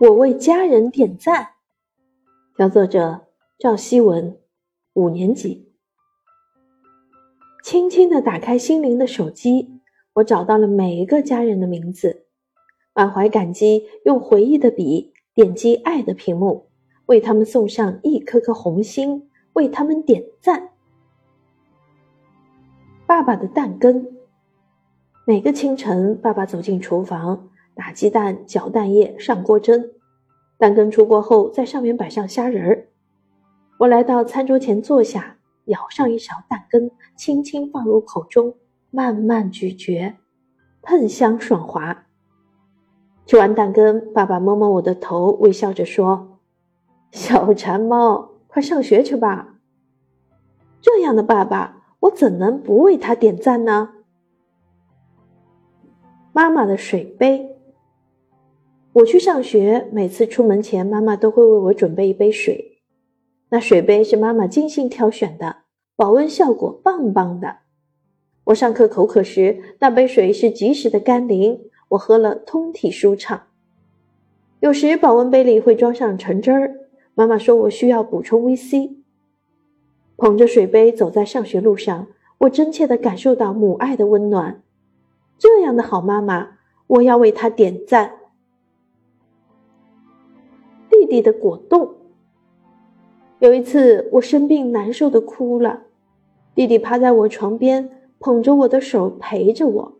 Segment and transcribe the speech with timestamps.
[0.00, 1.50] 我为家人点赞。
[2.58, 3.28] 小作者
[3.60, 4.36] 赵希文，
[4.94, 5.72] 五年级。
[7.62, 9.80] 轻轻的打开心灵的手机，
[10.14, 12.26] 我找到了每一个家人的名字，
[12.92, 16.66] 满怀感激，用回忆的笔点击爱的屏幕，
[17.06, 20.70] 为他们送上一颗颗红心，为他们点赞。
[23.06, 24.08] 爸爸的蛋羹。
[25.24, 29.93] 每个清晨，爸爸走进厨房，打鸡蛋、搅蛋液、上锅蒸。
[30.64, 32.88] 蛋羹出锅后，在上面摆上虾仁儿。
[33.76, 38.54] 我来到餐桌前坐下，舀上一勺蛋羹，轻轻放入口中，
[38.90, 40.14] 慢慢咀嚼，
[40.80, 42.06] 喷香爽滑。
[43.26, 46.38] 吃完蛋羹，爸爸摸摸我的头，微笑着说
[47.12, 49.56] ：“小馋猫，快上学去吧。”
[50.80, 53.90] 这样的爸爸，我怎能不为他点赞呢？
[56.32, 57.53] 妈妈的水杯。
[58.94, 62.78] 我去上学，每次出门前，妈妈都会为我准备一杯水。
[63.48, 65.56] 那水杯是妈妈精心挑选的，
[65.96, 67.56] 保温效果棒棒的。
[68.44, 73.48] 我上课口渴时，那杯水是及时的甘霖，我喝了通体舒畅。
[74.60, 76.76] 有时保温杯里会装上橙汁儿，
[77.16, 78.98] 妈妈说我需要补充 VC。
[80.16, 82.06] 捧着水杯走在上学路上，
[82.38, 84.62] 我真切地感受到母爱的温暖。
[85.36, 88.18] 这样的好妈妈，我要为她点赞。
[91.04, 91.90] 弟弟的果冻。
[93.38, 95.82] 有一次我生病难受的哭了，
[96.54, 99.92] 弟弟趴在我床边，捧着我的手陪着我。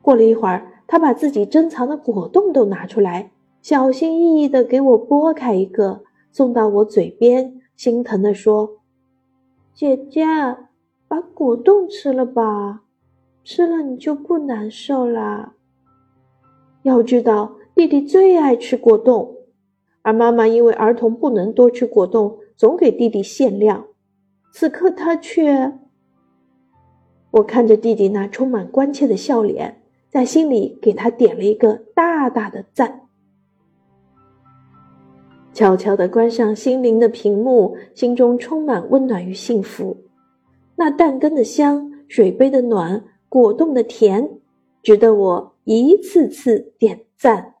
[0.00, 6.00] 过了一会儿，他把自己珍藏的果冻都拿出来，小心翼翼的给我剥开一个，
[6.32, 8.78] 送到我嘴边，心疼的说
[9.74, 10.24] ：“姐姐，
[11.06, 12.80] 把果冻吃了吧。”
[13.44, 15.52] 吃了你就不难受啦。
[16.82, 19.33] 要知道，弟弟最爱吃果冻，
[20.04, 23.86] 而妈妈因为儿童不能多吃果冻，总给弟弟限量。
[24.52, 25.72] 此刻他却……
[27.30, 33.00] 我看着弟弟那充满关切的笑脸，在心里给他点了一个大大的赞。
[35.54, 39.96] 悄悄地关上心灵的屏幕，心中充满温暖与幸福。
[40.76, 43.04] 那蛋羹的香，水杯的暖。
[43.28, 44.38] 果冻的甜，
[44.82, 47.53] 值得我一次次点赞。